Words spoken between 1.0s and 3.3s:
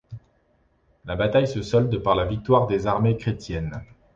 La bataille se solde par la victoire des armées